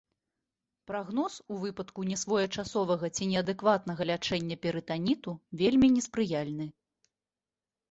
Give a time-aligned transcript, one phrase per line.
[0.91, 6.67] Прагноз у выпадку несвоечасовага ці неадэкватнага лячэння перытаніту вельмі неспрыяльны.